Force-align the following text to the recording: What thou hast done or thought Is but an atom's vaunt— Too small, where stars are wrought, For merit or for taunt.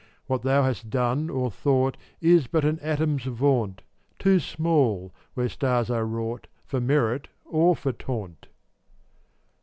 What 0.25 0.41
thou 0.41 0.63
hast 0.63 0.89
done 0.89 1.29
or 1.29 1.51
thought 1.51 1.95
Is 2.21 2.47
but 2.47 2.65
an 2.65 2.79
atom's 2.79 3.25
vaunt— 3.25 3.83
Too 4.17 4.39
small, 4.39 5.13
where 5.35 5.47
stars 5.47 5.91
are 5.91 6.07
wrought, 6.07 6.47
For 6.65 6.81
merit 6.81 7.27
or 7.45 7.75
for 7.75 7.91
taunt. 7.93 8.47